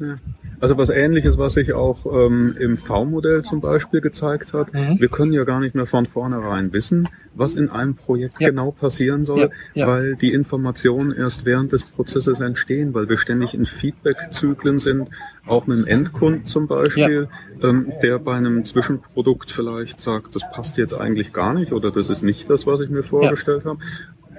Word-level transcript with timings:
Ja. 0.00 0.14
Also 0.60 0.78
was 0.78 0.88
ähnliches, 0.88 1.36
was 1.36 1.54
sich 1.54 1.74
auch 1.74 2.06
ähm, 2.06 2.54
im 2.58 2.78
V-Modell 2.78 3.42
zum 3.42 3.60
Beispiel 3.60 4.00
gezeigt 4.00 4.54
hat. 4.54 4.72
Mhm. 4.72 4.98
Wir 4.98 5.08
können 5.08 5.32
ja 5.32 5.44
gar 5.44 5.60
nicht 5.60 5.74
mehr 5.74 5.86
von 5.86 6.06
vornherein 6.06 6.72
wissen, 6.72 7.08
was 7.34 7.54
in 7.54 7.68
einem 7.68 7.94
Projekt 7.94 8.40
ja. 8.40 8.48
genau 8.48 8.70
passieren 8.70 9.24
soll, 9.26 9.40
ja. 9.40 9.48
Ja. 9.74 9.86
weil 9.86 10.16
die 10.16 10.32
Informationen 10.32 11.12
erst 11.12 11.44
während 11.44 11.72
des 11.72 11.84
Prozesses 11.84 12.40
entstehen, 12.40 12.94
weil 12.94 13.08
wir 13.08 13.18
ständig 13.18 13.52
in 13.52 13.66
Feedback-Zyklen 13.66 14.78
sind, 14.78 15.10
auch 15.46 15.66
mit 15.66 15.78
dem 15.78 15.86
Endkunden 15.86 16.46
zum 16.46 16.66
Beispiel, 16.66 17.28
ähm, 17.62 17.92
der 18.02 18.18
bei 18.18 18.34
einem 18.34 18.64
Zwischenprodukt 18.64 19.50
vielleicht 19.50 20.00
sagt, 20.00 20.34
das 20.34 20.42
passt 20.52 20.78
jetzt 20.78 20.94
eigentlich 20.94 21.34
gar 21.34 21.52
nicht 21.52 21.72
oder 21.72 21.90
das 21.90 22.08
ist 22.08 22.22
nicht 22.22 22.48
das, 22.48 22.66
was 22.66 22.80
ich 22.80 22.88
mir 22.88 23.02
vorgestellt 23.02 23.66
habe. 23.66 23.78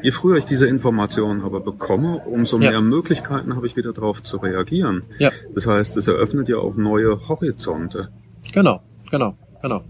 Je 0.02 0.12
früher 0.12 0.38
ich 0.38 0.46
diese 0.46 0.68
Informationen 0.68 1.42
aber 1.42 1.60
bekomme, 1.60 2.22
umso 2.26 2.58
mehr 2.58 2.82
Möglichkeiten 2.82 3.56
habe 3.56 3.66
ich 3.68 3.76
wieder 3.76 3.94
darauf 3.94 4.22
zu 4.22 4.38
reagieren. 4.38 5.04
Ja. 5.18 5.32
Das 5.54 5.68
heißt, 5.68 5.98
es 5.98 6.08
eröffnet 6.08 6.50
ja 6.50 6.58
auch 6.58 6.76
neue 6.76 7.28
Horizonte. 7.28 8.10
Genau, 8.54 8.82
genau, 9.10 9.36
genau. 9.62 9.84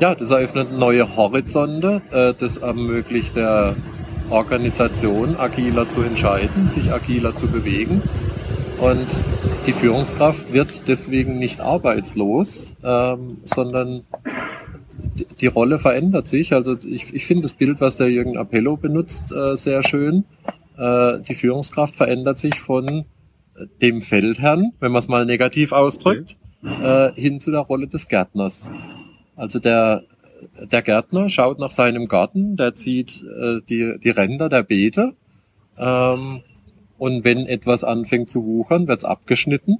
Ja, 0.00 0.14
das 0.14 0.30
eröffnet 0.30 0.72
neue 0.72 1.16
Horizonte. 1.16 2.02
Äh, 2.10 2.34
das 2.38 2.58
ermöglicht 2.58 3.36
der 3.36 3.76
Organisation, 4.30 5.36
agiler 5.36 5.88
zu 5.88 6.02
entscheiden, 6.02 6.68
sich 6.68 6.92
agiler 6.92 7.36
zu 7.36 7.46
bewegen. 7.46 8.02
Und 8.80 9.06
die 9.66 9.72
Führungskraft 9.72 10.52
wird 10.52 10.86
deswegen 10.86 11.38
nicht 11.38 11.60
arbeitslos, 11.60 12.74
ähm, 12.82 13.38
sondern 13.44 14.04
die 15.40 15.46
Rolle 15.46 15.78
verändert 15.78 16.28
sich. 16.28 16.52
Also 16.52 16.76
ich, 16.84 17.12
ich 17.14 17.26
finde 17.26 17.42
das 17.42 17.52
Bild, 17.52 17.80
was 17.80 17.96
der 17.96 18.10
Jürgen 18.10 18.36
Appello 18.36 18.76
benutzt, 18.76 19.32
äh, 19.32 19.56
sehr 19.56 19.82
schön. 19.82 20.24
Äh, 20.78 21.20
die 21.20 21.34
Führungskraft 21.34 21.96
verändert 21.96 22.38
sich 22.38 22.60
von 22.60 23.04
dem 23.80 24.02
Feldherrn, 24.02 24.72
wenn 24.80 24.92
man 24.92 24.98
es 24.98 25.08
mal 25.08 25.24
negativ 25.24 25.72
ausdrückt, 25.72 26.36
äh, 26.62 27.12
hin 27.14 27.40
zu 27.40 27.50
der 27.50 27.60
Rolle 27.60 27.86
des 27.86 28.08
Gärtners. 28.08 28.70
Also 29.34 29.58
der, 29.58 30.02
der 30.70 30.82
Gärtner 30.82 31.28
schaut 31.28 31.58
nach 31.58 31.70
seinem 31.70 32.06
Garten, 32.06 32.56
der 32.56 32.74
zieht 32.74 33.22
äh, 33.22 33.60
die, 33.68 33.98
die 34.02 34.10
Ränder 34.10 34.48
der 34.48 34.62
Beete 34.62 35.14
ähm, 35.78 36.42
und 36.98 37.24
wenn 37.24 37.46
etwas 37.46 37.84
anfängt 37.84 38.30
zu 38.30 38.44
wuchern, 38.44 38.88
wird's 38.88 39.04
abgeschnitten 39.04 39.78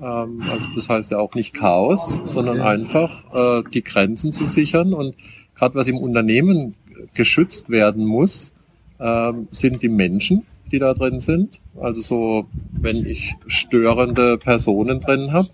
ähm, 0.00 0.42
also 0.48 0.68
das 0.74 0.88
heißt 0.88 1.10
ja 1.10 1.18
auch 1.18 1.34
nicht 1.34 1.54
Chaos, 1.54 2.20
sondern 2.24 2.60
einfach 2.60 3.24
äh, 3.32 3.62
die 3.72 3.82
Grenzen 3.82 4.32
zu 4.32 4.46
sichern. 4.46 4.94
Und 4.94 5.14
gerade 5.54 5.74
was 5.74 5.86
im 5.86 5.98
Unternehmen 5.98 6.74
geschützt 7.14 7.70
werden 7.70 8.04
muss, 8.04 8.52
ähm, 9.00 9.48
sind 9.50 9.82
die 9.82 9.88
Menschen, 9.88 10.44
die 10.70 10.78
da 10.78 10.94
drin 10.94 11.20
sind. 11.20 11.60
Also 11.80 12.00
so, 12.00 12.46
wenn 12.72 13.06
ich 13.06 13.34
störende 13.46 14.38
Personen 14.38 15.00
drin 15.00 15.32
habe, 15.32 15.50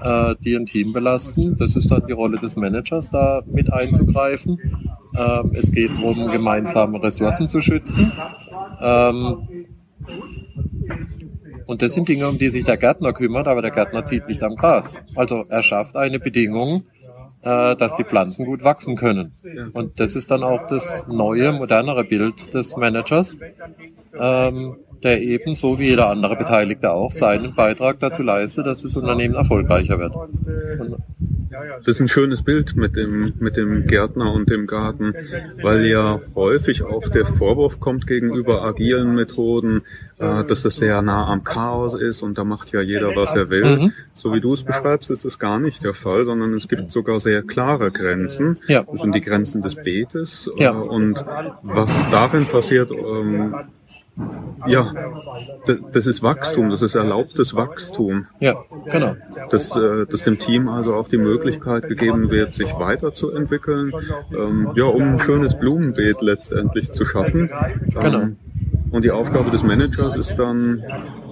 äh, 0.00 0.34
die 0.42 0.56
ein 0.56 0.66
Team 0.66 0.92
belasten, 0.92 1.56
das 1.56 1.76
ist 1.76 1.90
dann 1.90 2.06
die 2.06 2.12
Rolle 2.12 2.38
des 2.38 2.56
Managers, 2.56 3.10
da 3.10 3.42
mit 3.46 3.72
einzugreifen. 3.72 4.58
Ähm, 5.16 5.50
es 5.54 5.72
geht 5.72 5.90
darum, 5.96 6.30
gemeinsame 6.30 7.02
Ressourcen 7.02 7.48
zu 7.48 7.60
schützen. 7.60 8.12
Ähm, 8.80 9.48
und 11.70 11.82
das 11.82 11.92
sind 11.92 12.08
Dinge, 12.08 12.28
um 12.28 12.36
die 12.36 12.50
sich 12.50 12.64
der 12.64 12.76
Gärtner 12.76 13.12
kümmert, 13.12 13.46
aber 13.46 13.62
der 13.62 13.70
Gärtner 13.70 14.04
zieht 14.04 14.26
nicht 14.26 14.42
am 14.42 14.56
Gras. 14.56 15.00
Also 15.14 15.44
er 15.48 15.62
schafft 15.62 15.94
eine 15.94 16.18
Bedingung, 16.18 16.82
äh, 17.42 17.76
dass 17.76 17.94
die 17.94 18.02
Pflanzen 18.02 18.44
gut 18.44 18.64
wachsen 18.64 18.96
können. 18.96 19.34
Und 19.72 20.00
das 20.00 20.16
ist 20.16 20.32
dann 20.32 20.42
auch 20.42 20.66
das 20.66 21.06
neue, 21.06 21.52
modernere 21.52 22.02
Bild 22.02 22.54
des 22.54 22.76
Managers, 22.76 23.38
ähm, 24.18 24.78
der 25.02 25.22
eben 25.22 25.54
so 25.54 25.78
wie 25.78 25.88
jeder 25.88 26.08
andere 26.10 26.36
Beteiligte 26.36 26.92
auch 26.92 27.12
seinen 27.12 27.54
Beitrag 27.54 28.00
dazu 28.00 28.22
leistet, 28.22 28.66
dass 28.66 28.80
das 28.80 28.96
Unternehmen 28.96 29.34
erfolgreicher 29.34 29.98
wird. 29.98 30.14
Und 30.14 30.96
das 31.84 31.96
ist 31.96 32.00
ein 32.00 32.08
schönes 32.08 32.42
Bild 32.42 32.76
mit 32.76 32.96
dem, 32.96 33.34
mit 33.40 33.56
dem 33.56 33.86
Gärtner 33.86 34.32
und 34.32 34.50
dem 34.50 34.66
Garten, 34.66 35.14
weil 35.62 35.84
ja 35.86 36.20
häufig 36.34 36.84
auch 36.84 37.08
der 37.08 37.26
Vorwurf 37.26 37.80
kommt 37.80 38.06
gegenüber 38.06 38.62
agilen 38.62 39.14
Methoden, 39.14 39.82
äh, 40.18 40.44
dass 40.44 40.62
das 40.62 40.76
sehr 40.76 41.02
nah 41.02 41.26
am 41.26 41.42
Chaos 41.42 41.94
ist 41.94 42.22
und 42.22 42.38
da 42.38 42.44
macht 42.44 42.72
ja 42.72 42.80
jeder, 42.80 43.16
was 43.16 43.34
er 43.34 43.50
will. 43.50 43.64
Mhm. 43.64 43.92
So 44.14 44.32
wie 44.32 44.40
du 44.40 44.52
es 44.52 44.62
beschreibst, 44.62 45.10
ist 45.10 45.24
es 45.24 45.38
gar 45.38 45.58
nicht 45.58 45.82
der 45.82 45.94
Fall, 45.94 46.24
sondern 46.24 46.54
es 46.54 46.68
gibt 46.68 46.92
sogar 46.92 47.18
sehr 47.18 47.42
klare 47.42 47.90
Grenzen. 47.90 48.58
Ja. 48.68 48.84
Das 48.84 49.00
sind 49.00 49.14
die 49.14 49.20
Grenzen 49.20 49.60
des 49.60 49.74
Beetes. 49.74 50.48
Äh, 50.56 50.64
ja. 50.64 50.70
Und 50.70 51.24
was 51.62 52.04
darin 52.10 52.46
passiert, 52.46 52.92
ähm, 52.92 53.54
ja, 54.66 54.92
das 55.92 56.06
ist 56.06 56.22
Wachstum, 56.22 56.70
das 56.70 56.82
ist 56.82 56.94
erlaubtes 56.94 57.54
Wachstum. 57.54 58.26
Ja, 58.40 58.56
genau. 58.90 59.16
Dass, 59.50 59.74
äh, 59.76 60.06
dass 60.06 60.24
dem 60.24 60.38
Team 60.38 60.68
also 60.68 60.94
auch 60.94 61.08
die 61.08 61.18
Möglichkeit 61.18 61.88
gegeben 61.88 62.30
wird, 62.30 62.52
sich 62.52 62.74
weiterzuentwickeln, 62.74 63.92
ähm, 64.32 64.70
ja, 64.74 64.84
um 64.84 65.02
ein 65.02 65.18
schönes 65.18 65.58
Blumenbeet 65.58 66.20
letztendlich 66.20 66.92
zu 66.92 67.04
schaffen. 67.04 67.50
Genau. 67.94 68.20
Ähm, 68.20 68.36
und 68.90 69.04
die 69.04 69.10
Aufgabe 69.10 69.50
des 69.50 69.62
Managers 69.62 70.16
ist 70.16 70.36
dann 70.36 70.82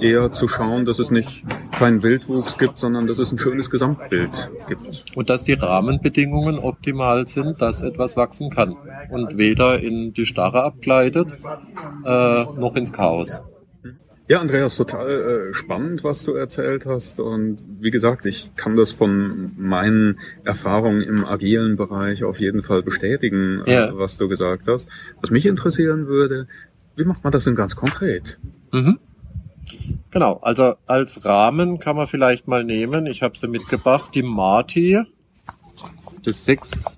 eher 0.00 0.30
zu 0.30 0.48
schauen, 0.48 0.84
dass 0.84 0.98
es 0.98 1.10
nicht 1.10 1.44
keinen 1.72 2.02
Wildwuchs 2.02 2.58
gibt, 2.58 2.78
sondern 2.78 3.06
dass 3.06 3.18
es 3.18 3.32
ein 3.32 3.38
schönes 3.38 3.70
Gesamtbild 3.70 4.50
gibt. 4.68 5.04
Und 5.14 5.28
dass 5.28 5.44
die 5.44 5.54
Rahmenbedingungen 5.54 6.58
optimal 6.58 7.26
sind, 7.26 7.60
dass 7.60 7.82
etwas 7.82 8.16
wachsen 8.16 8.50
kann 8.50 8.76
und 9.10 9.38
weder 9.38 9.80
in 9.80 10.12
die 10.12 10.26
Starre 10.26 10.64
abgleitet 10.64 11.28
äh, 12.04 12.44
noch 12.44 12.76
ins 12.76 12.92
Chaos. 12.92 13.42
Ja, 14.28 14.42
Andreas, 14.42 14.76
total 14.76 15.08
äh, 15.08 15.54
spannend, 15.54 16.04
was 16.04 16.22
du 16.22 16.34
erzählt 16.34 16.84
hast. 16.84 17.18
Und 17.18 17.60
wie 17.80 17.90
gesagt, 17.90 18.26
ich 18.26 18.54
kann 18.56 18.76
das 18.76 18.92
von 18.92 19.52
meinen 19.56 20.18
Erfahrungen 20.44 21.00
im 21.00 21.24
agilen 21.24 21.76
Bereich 21.76 22.24
auf 22.24 22.38
jeden 22.38 22.62
Fall 22.62 22.82
bestätigen, 22.82 23.62
äh, 23.64 23.72
ja. 23.72 23.98
was 23.98 24.18
du 24.18 24.28
gesagt 24.28 24.68
hast. 24.68 24.86
Was 25.22 25.30
mich 25.30 25.46
interessieren 25.46 26.08
würde, 26.08 26.46
wie 26.98 27.04
macht 27.04 27.22
man 27.22 27.32
das 27.32 27.44
denn 27.44 27.54
ganz 27.54 27.76
konkret? 27.76 28.40
Mhm. 28.72 28.98
Genau, 30.10 30.38
also 30.42 30.74
als 30.86 31.24
Rahmen 31.24 31.78
kann 31.78 31.94
man 31.96 32.06
vielleicht 32.06 32.48
mal 32.48 32.64
nehmen, 32.64 33.06
ich 33.06 33.22
habe 33.22 33.38
sie 33.38 33.46
mitgebracht, 33.46 34.14
die 34.14 34.22
Marti, 34.22 34.98
das 36.24 36.44
sechsaugige 36.44 36.96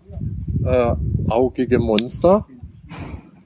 äh, 1.76 1.78
Monster, 1.78 2.46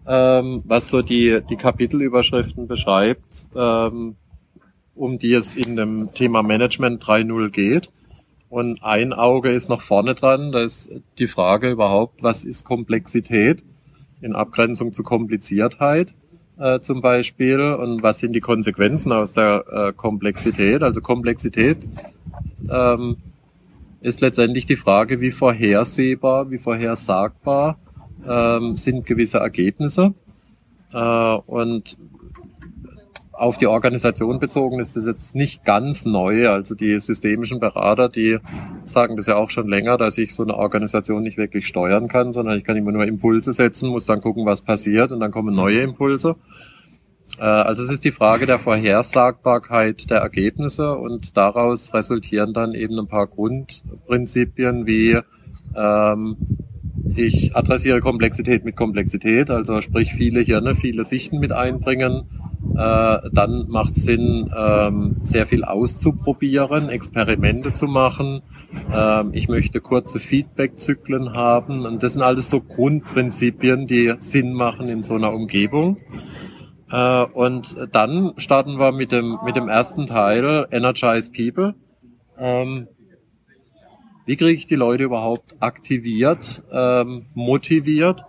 ähm, 0.06 0.62
was 0.64 0.90
so 0.90 1.02
die, 1.02 1.40
die 1.48 1.56
Kapitelüberschriften 1.56 2.68
beschreibt, 2.68 3.46
ähm, 3.56 4.16
um 4.94 5.18
die 5.18 5.32
es 5.32 5.56
in 5.56 5.76
dem 5.76 6.12
Thema 6.14 6.42
Management 6.42 7.02
3.0 7.02 7.50
geht. 7.50 7.90
Und 8.48 8.84
ein 8.84 9.12
Auge 9.12 9.50
ist 9.50 9.68
noch 9.68 9.80
vorne 9.80 10.14
dran, 10.14 10.52
da 10.52 10.60
ist 10.60 10.88
die 11.18 11.26
Frage 11.26 11.70
überhaupt, 11.70 12.22
was 12.22 12.44
ist 12.44 12.64
Komplexität 12.64 13.64
in 14.20 14.34
Abgrenzung 14.34 14.92
zu 14.92 15.02
Kompliziertheit 15.02 16.14
äh, 16.58 16.80
zum 16.80 17.00
Beispiel 17.00 17.60
und 17.60 18.02
was 18.02 18.18
sind 18.18 18.32
die 18.32 18.40
Konsequenzen 18.40 19.12
aus 19.12 19.32
der 19.32 19.64
äh, 19.70 19.92
Komplexität. 19.92 20.82
Also 20.82 21.00
Komplexität 21.00 21.78
ähm, 22.70 23.16
ist 24.00 24.20
letztendlich 24.20 24.66
die 24.66 24.76
Frage, 24.76 25.20
wie 25.20 25.30
vorhersehbar, 25.30 26.50
wie 26.50 26.58
vorhersagbar 26.58 27.78
ähm, 28.28 28.76
sind 28.76 29.06
gewisse 29.06 29.38
Ergebnisse. 29.38 30.14
Äh, 30.92 31.36
und 31.46 31.96
auf 33.36 33.58
die 33.58 33.66
Organisation 33.66 34.38
bezogen 34.38 34.80
ist 34.80 34.96
das 34.96 35.04
jetzt 35.06 35.34
nicht 35.34 35.64
ganz 35.64 36.04
neu. 36.04 36.48
Also 36.48 36.74
die 36.74 36.98
systemischen 37.00 37.60
Berater, 37.60 38.08
die 38.08 38.38
sagen 38.84 39.16
das 39.16 39.26
ja 39.26 39.36
auch 39.36 39.50
schon 39.50 39.68
länger, 39.68 39.98
dass 39.98 40.18
ich 40.18 40.34
so 40.34 40.42
eine 40.42 40.56
Organisation 40.56 41.22
nicht 41.22 41.36
wirklich 41.36 41.66
steuern 41.66 42.08
kann, 42.08 42.32
sondern 42.32 42.58
ich 42.58 42.64
kann 42.64 42.76
immer 42.76 42.92
nur 42.92 43.04
Impulse 43.04 43.52
setzen, 43.52 43.88
muss 43.88 44.06
dann 44.06 44.20
gucken, 44.20 44.46
was 44.46 44.62
passiert 44.62 45.12
und 45.12 45.20
dann 45.20 45.32
kommen 45.32 45.54
neue 45.54 45.80
Impulse. 45.80 46.36
Äh, 47.38 47.42
also 47.42 47.82
es 47.82 47.90
ist 47.90 48.04
die 48.04 48.12
Frage 48.12 48.46
der 48.46 48.58
Vorhersagbarkeit 48.58 50.10
der 50.10 50.18
Ergebnisse 50.18 50.96
und 50.96 51.36
daraus 51.36 51.92
resultieren 51.92 52.54
dann 52.54 52.74
eben 52.74 52.98
ein 52.98 53.08
paar 53.08 53.26
Grundprinzipien 53.26 54.86
wie 54.86 55.18
ähm, 55.76 56.36
ich 57.16 57.54
adressiere 57.54 58.00
Komplexität 58.00 58.64
mit 58.64 58.76
Komplexität, 58.76 59.50
also 59.50 59.80
sprich 59.82 60.14
viele 60.14 60.40
Hirne, 60.40 60.74
viele 60.74 61.04
Sichten 61.04 61.38
mit 61.38 61.52
einbringen. 61.52 62.24
Äh, 62.76 63.30
dann 63.32 63.66
macht 63.68 63.94
Sinn, 63.94 64.52
ähm, 64.56 65.16
sehr 65.22 65.46
viel 65.46 65.64
auszuprobieren, 65.64 66.88
Experimente 66.88 67.72
zu 67.72 67.86
machen. 67.86 68.42
Ähm, 68.92 69.30
ich 69.32 69.48
möchte 69.48 69.80
kurze 69.80 70.18
Feedback-Zyklen 70.18 71.34
haben. 71.34 71.86
Und 71.86 72.02
das 72.02 72.14
sind 72.14 72.22
alles 72.22 72.50
so 72.50 72.60
Grundprinzipien, 72.60 73.86
die 73.86 74.14
Sinn 74.18 74.52
machen 74.52 74.88
in 74.88 75.02
so 75.02 75.14
einer 75.14 75.32
Umgebung. 75.32 75.98
Äh, 76.90 77.24
und 77.24 77.76
dann 77.92 78.34
starten 78.38 78.78
wir 78.78 78.92
mit 78.92 79.12
dem, 79.12 79.38
mit 79.44 79.56
dem 79.56 79.68
ersten 79.68 80.06
Teil, 80.06 80.66
Energize 80.70 81.30
People. 81.30 81.74
Ähm, 82.38 82.88
wie 84.26 84.36
kriege 84.36 84.52
ich 84.52 84.66
die 84.66 84.74
Leute 84.74 85.04
überhaupt 85.04 85.54
aktiviert, 85.60 86.62
ähm, 86.72 87.26
motiviert, 87.34 88.24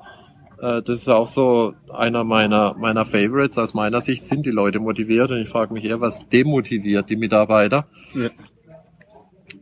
Äh, 0.61 0.81
das 0.81 1.01
ist 1.01 1.09
auch 1.09 1.27
so 1.27 1.73
einer 1.93 2.23
meiner, 2.23 2.75
meiner 2.75 3.05
Favorites. 3.05 3.57
Aus 3.57 3.73
meiner 3.73 4.01
Sicht 4.01 4.25
sind 4.25 4.45
die 4.45 4.51
Leute 4.51 4.79
motiviert 4.79 5.31
und 5.31 5.37
ich 5.37 5.49
frage 5.49 5.73
mich 5.73 5.85
eher, 5.85 6.01
was 6.01 6.27
demotiviert 6.29 7.09
die 7.09 7.15
Mitarbeiter. 7.15 7.87
Ja. 8.13 8.29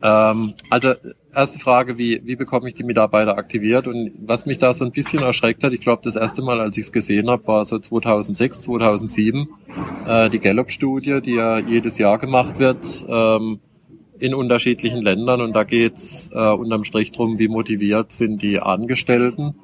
Ähm, 0.04 0.54
also 0.70 0.94
erste 1.34 1.60
Frage, 1.60 1.98
wie, 1.98 2.22
wie 2.26 2.36
bekomme 2.36 2.68
ich 2.68 2.76
die 2.76 2.84
Mitarbeiter 2.84 3.38
aktiviert? 3.38 3.88
Und 3.88 4.12
was 4.20 4.46
mich 4.46 4.58
da 4.58 4.74
so 4.74 4.86
ein 4.86 4.92
bisschen 4.92 5.24
erschreckt 5.24 5.64
hat, 5.64 5.74
ich 5.74 5.80
glaube, 5.80 6.02
das 6.04 6.16
erste 6.16 6.42
Mal, 6.42 6.60
als 6.60 6.78
ich 6.78 6.86
es 6.86 6.92
gesehen 6.92 7.30
habe, 7.30 7.48
war 7.48 7.66
so 7.66 7.80
2006, 7.80 8.62
2007, 8.62 9.48
äh, 10.08 10.30
die 10.30 10.40
Gallup-Studie, 10.40 11.22
die 11.22 11.36
ja 11.36 11.60
jedes 11.60 11.98
Jahr 11.98 12.18
gemacht 12.18 12.60
wird 12.60 13.06
ähm, 13.08 13.60
in 14.20 14.34
unterschiedlichen 14.34 15.02
Ländern. 15.02 15.42
Und 15.42 15.54
da 15.54 15.64
geht's 15.64 16.30
äh, 16.34 16.52
unterm 16.52 16.84
Strich 16.84 17.12
drum, 17.12 17.40
wie 17.40 17.48
motiviert 17.48 18.12
sind 18.12 18.42
die 18.42 18.60
Angestellten. 18.60 19.56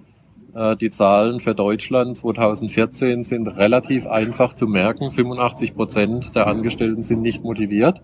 Äh, 0.56 0.76
die 0.76 0.90
Zahlen 0.90 1.40
für 1.40 1.56
Deutschland 1.56 2.18
2014 2.18 3.24
sind 3.24 3.48
relativ 3.48 4.08
einfach 4.08 4.54
zu 4.54 4.68
merken. 4.68 5.12
85 5.12 5.76
Prozent 5.76 6.36
der 6.36 6.48
Angestellten 6.48 7.04
sind 7.04 7.22
nicht 7.22 7.44
motiviert. 7.44 8.02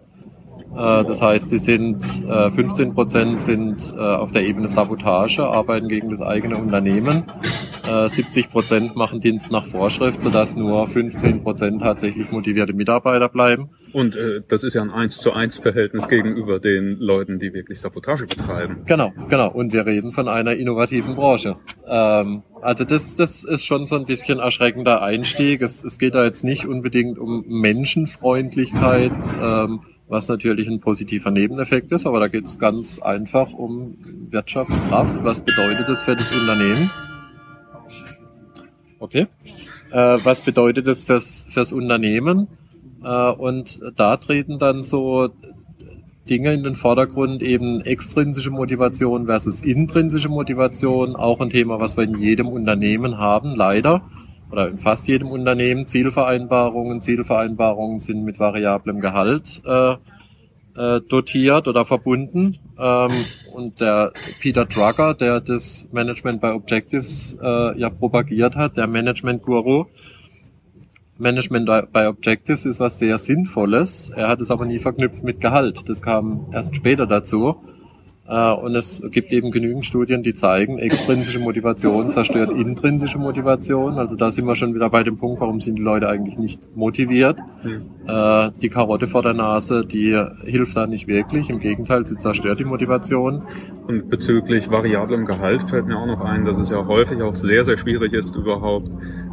Äh, 0.73 1.03
das 1.03 1.21
heißt, 1.21 1.49
sie 1.49 1.57
sind 1.57 2.03
15 2.03 2.89
äh, 2.89 2.93
Prozent 2.93 3.41
sind 3.41 3.97
auf 3.97 4.31
der 4.31 4.43
Ebene 4.43 4.67
Sabotage, 4.67 5.45
arbeiten 5.45 5.87
gegen 5.87 6.09
das 6.09 6.21
eigene 6.21 6.57
Unternehmen. 6.57 7.23
70 8.09 8.49
Prozent 8.49 8.95
machen 8.95 9.21
Dienst 9.21 9.51
nach 9.51 9.65
Vorschrift, 9.65 10.21
sodass 10.21 10.55
nur 10.55 10.87
15 10.87 11.43
Prozent 11.43 11.81
tatsächlich 11.81 12.31
motivierte 12.31 12.73
Mitarbeiter 12.73 13.29
bleiben. 13.29 13.69
Und 13.93 14.15
äh, 14.15 14.41
das 14.47 14.63
ist 14.63 14.73
ja 14.73 14.81
ein 14.81 14.89
1 14.89 15.17
zu 15.17 15.31
1 15.31 15.59
Verhältnis 15.59 16.07
gegenüber 16.07 16.59
den 16.59 16.97
Leuten, 16.97 17.39
die 17.39 17.53
wirklich 17.53 17.79
Sabotage 17.79 18.27
betreiben. 18.27 18.83
Genau, 18.85 19.13
genau. 19.29 19.49
Und 19.49 19.73
wir 19.73 19.85
reden 19.85 20.11
von 20.11 20.27
einer 20.27 20.55
innovativen 20.55 21.15
Branche. 21.15 21.57
Ähm, 21.87 22.43
also 22.61 22.83
das, 22.83 23.15
das 23.15 23.43
ist 23.43 23.65
schon 23.65 23.85
so 23.85 23.95
ein 23.95 24.05
bisschen 24.05 24.39
erschreckender 24.39 25.01
Einstieg. 25.01 25.61
Es, 25.61 25.83
es 25.83 25.97
geht 25.97 26.15
da 26.15 26.25
jetzt 26.25 26.43
nicht 26.43 26.65
unbedingt 26.65 27.17
um 27.17 27.45
Menschenfreundlichkeit. 27.47 29.13
Ähm, 29.41 29.81
was 30.07 30.27
natürlich 30.27 30.67
ein 30.67 30.79
positiver 30.79 31.31
Nebeneffekt 31.31 31.91
ist, 31.91 32.05
aber 32.05 32.19
da 32.19 32.27
geht 32.27 32.45
es 32.45 32.59
ganz 32.59 32.99
einfach 32.99 33.53
um 33.53 33.97
Wirtschaftskraft. 34.29 35.23
Was 35.23 35.41
bedeutet 35.41 35.87
das 35.87 36.03
für 36.03 36.15
das 36.15 36.31
Unternehmen? 36.31 36.91
Okay. 38.99 39.27
Äh, 39.91 40.17
was 40.23 40.41
bedeutet 40.41 40.87
das 40.87 41.03
fürs, 41.03 41.45
fürs 41.49 41.71
Unternehmen? 41.73 42.47
Äh, 43.03 43.31
und 43.31 43.79
da 43.95 44.17
treten 44.17 44.59
dann 44.59 44.83
so 44.83 45.29
Dinge 46.29 46.53
in 46.53 46.63
den 46.63 46.75
Vordergrund, 46.75 47.41
eben 47.43 47.81
extrinsische 47.81 48.49
Motivation 48.49 49.27
versus 49.27 49.61
intrinsische 49.61 50.29
Motivation, 50.29 51.15
auch 51.15 51.39
ein 51.39 51.51
Thema, 51.51 51.79
was 51.79 51.97
wir 51.97 52.03
in 52.03 52.17
jedem 52.17 52.47
Unternehmen 52.47 53.19
haben, 53.19 53.55
leider 53.55 54.01
oder 54.51 54.69
in 54.69 54.79
fast 54.79 55.07
jedem 55.07 55.29
Unternehmen 55.29 55.87
Zielvereinbarungen. 55.87 57.01
Zielvereinbarungen 57.01 57.99
sind 57.99 58.23
mit 58.23 58.39
variablem 58.39 59.01
Gehalt 59.01 59.61
äh, 59.65 59.95
äh, 60.75 61.01
dotiert 61.01 61.67
oder 61.67 61.85
verbunden. 61.85 62.57
Ähm, 62.77 63.11
und 63.53 63.79
der 63.79 64.11
Peter 64.41 64.65
Drucker, 64.65 65.13
der 65.13 65.39
das 65.39 65.87
Management 65.91 66.41
by 66.41 66.47
Objectives 66.47 67.37
äh, 67.41 67.79
ja 67.79 67.89
propagiert 67.89 68.55
hat, 68.55 68.77
der 68.77 68.87
Management-Guru, 68.87 69.85
Management 71.17 71.69
by 71.93 72.07
Objectives 72.07 72.65
ist 72.65 72.79
was 72.79 72.99
sehr 72.99 73.17
Sinnvolles. 73.19 74.11
Er 74.13 74.27
hat 74.27 74.41
es 74.41 74.51
aber 74.51 74.65
nie 74.65 74.79
verknüpft 74.79 75.23
mit 75.23 75.39
Gehalt. 75.39 75.87
Das 75.87 76.01
kam 76.01 76.47
erst 76.51 76.75
später 76.75 77.07
dazu. 77.07 77.55
Äh, 78.27 78.53
und 78.53 78.75
es 78.75 79.03
gibt 79.11 79.31
eben 79.31 79.51
genügend 79.51 79.85
Studien, 79.85 80.23
die 80.23 80.33
zeigen, 80.33 80.79
extrinsische 80.79 81.39
Motivation 81.39 82.11
zerstört 82.11 82.51
intrinsische 82.51 83.19
Motivation. 83.19 83.99
Also 83.99 84.15
da 84.15 84.31
sind 84.31 84.45
wir 84.45 84.55
schon 84.55 84.73
wieder 84.73 84.89
bei 84.89 85.03
dem 85.03 85.17
Punkt, 85.17 85.41
warum 85.41 85.61
sind 85.61 85.75
die 85.75 85.81
Leute 85.81 86.09
eigentlich 86.09 86.37
nicht 86.37 86.75
motiviert. 86.75 87.39
Äh, 88.07 88.51
die 88.61 88.69
Karotte 88.69 89.07
vor 89.07 89.21
der 89.21 89.33
Nase, 89.33 89.85
die 89.85 90.19
hilft 90.43 90.75
da 90.75 90.87
nicht 90.87 91.07
wirklich. 91.07 91.49
Im 91.49 91.59
Gegenteil, 91.59 92.05
sie 92.07 92.17
zerstört 92.17 92.59
die 92.59 92.65
Motivation. 92.65 93.43
Und 93.87 94.09
bezüglich 94.09 94.71
variablem 94.71 95.25
Gehalt 95.25 95.61
fällt 95.63 95.85
mir 95.85 95.97
auch 95.97 96.07
noch 96.07 96.21
ein, 96.21 96.45
dass 96.45 96.57
es 96.57 96.71
ja 96.71 96.85
häufig 96.87 97.21
auch 97.21 97.35
sehr, 97.35 97.63
sehr 97.63 97.77
schwierig 97.77 98.13
ist, 98.13 98.35
überhaupt 98.35 98.89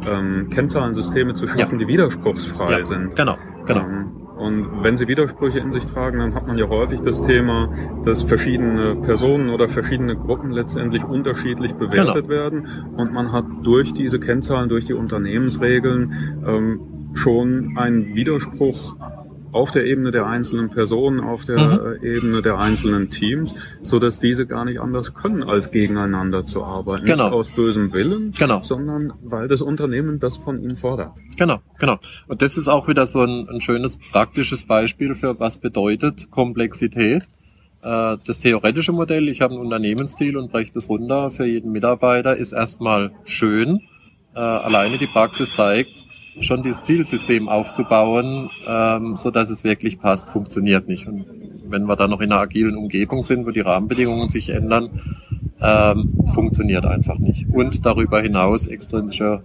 ähm, 0.07 0.49
Kennzahlensysteme 0.51 1.33
zu 1.33 1.47
schaffen, 1.47 1.79
ja. 1.79 1.85
die 1.85 1.87
widerspruchsfrei 1.87 2.77
ja, 2.77 2.83
sind. 2.83 3.15
Genau, 3.15 3.37
genau. 3.65 3.81
Ähm, 3.81 4.22
und 4.43 4.83
wenn 4.83 4.97
sie 4.97 5.07
Widersprüche 5.07 5.59
in 5.59 5.71
sich 5.71 5.85
tragen, 5.85 6.19
dann 6.19 6.35
hat 6.35 6.45
man 6.47 6.57
ja 6.57 6.67
häufig 6.67 6.99
das 6.99 7.21
Thema, 7.21 7.71
dass 8.03 8.23
verschiedene 8.23 8.97
Personen 8.97 9.49
oder 9.49 9.69
verschiedene 9.69 10.17
Gruppen 10.17 10.51
letztendlich 10.51 11.05
unterschiedlich 11.05 11.75
bewertet 11.75 12.27
genau. 12.27 12.27
werden. 12.27 12.67
Und 12.97 13.13
man 13.13 13.31
hat 13.31 13.45
durch 13.63 13.93
diese 13.93 14.19
Kennzahlen, 14.19 14.67
durch 14.67 14.83
die 14.83 14.95
Unternehmensregeln 14.95 16.13
ähm, 16.45 16.81
schon 17.13 17.77
einen 17.77 18.15
Widerspruch 18.15 18.97
auf 19.53 19.71
der 19.71 19.85
Ebene 19.85 20.11
der 20.11 20.25
einzelnen 20.25 20.69
Personen, 20.69 21.19
auf 21.19 21.45
der 21.45 21.97
mhm. 21.99 22.03
Ebene 22.03 22.41
der 22.41 22.57
einzelnen 22.57 23.09
Teams, 23.09 23.55
so 23.81 23.99
dass 23.99 24.19
diese 24.19 24.45
gar 24.45 24.65
nicht 24.65 24.79
anders 24.79 25.13
können, 25.13 25.43
als 25.43 25.71
gegeneinander 25.71 26.45
zu 26.45 26.63
arbeiten. 26.63 27.05
Genau. 27.05 27.25
Nicht 27.25 27.33
aus 27.33 27.49
bösem 27.49 27.93
Willen, 27.93 28.33
genau. 28.37 28.61
sondern 28.63 29.13
weil 29.21 29.47
das 29.47 29.61
Unternehmen 29.61 30.19
das 30.19 30.37
von 30.37 30.61
ihnen 30.61 30.75
fordert. 30.75 31.11
Genau, 31.37 31.59
genau. 31.79 31.99
Und 32.27 32.41
das 32.41 32.57
ist 32.57 32.67
auch 32.67 32.87
wieder 32.87 33.05
so 33.05 33.21
ein, 33.21 33.47
ein 33.49 33.61
schönes 33.61 33.97
praktisches 34.11 34.63
Beispiel 34.63 35.15
für 35.15 35.39
was 35.39 35.57
bedeutet 35.57 36.29
Komplexität. 36.31 37.23
Äh, 37.83 38.17
das 38.25 38.39
theoretische 38.39 38.91
Modell, 38.91 39.27
ich 39.27 39.41
habe 39.41 39.53
ein 39.53 39.59
Unternehmensstil 39.59 40.37
und 40.37 40.51
breche 40.51 40.71
das 40.73 40.89
runter 40.89 41.31
für 41.31 41.45
jeden 41.45 41.71
Mitarbeiter, 41.71 42.35
ist 42.35 42.53
erstmal 42.53 43.11
schön. 43.25 43.81
Äh, 44.35 44.39
alleine 44.39 44.97
die 44.97 45.07
Praxis 45.07 45.53
zeigt, 45.53 45.91
schon 46.39 46.63
dieses 46.63 46.83
Zielsystem 46.83 47.47
aufzubauen, 47.49 48.49
ähm, 48.67 49.17
so 49.17 49.31
dass 49.31 49.49
es 49.49 49.63
wirklich 49.63 49.99
passt, 49.99 50.29
funktioniert 50.29 50.87
nicht. 50.87 51.07
Und 51.07 51.25
wenn 51.65 51.85
wir 51.85 51.95
dann 51.95 52.09
noch 52.09 52.21
in 52.21 52.31
einer 52.31 52.41
agilen 52.41 52.75
Umgebung 52.75 53.23
sind, 53.23 53.45
wo 53.45 53.51
die 53.51 53.61
Rahmenbedingungen 53.61 54.29
sich 54.29 54.49
ändern, 54.49 54.89
ähm, 55.61 56.13
funktioniert 56.33 56.85
einfach 56.85 57.17
nicht. 57.19 57.47
Und 57.51 57.85
darüber 57.85 58.21
hinaus 58.21 58.67
extrinsische 58.67 59.43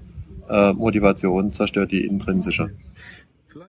äh, 0.48 0.72
Motivation 0.72 1.52
zerstört 1.52 1.92
die 1.92 2.04
intrinsische. 2.04 2.70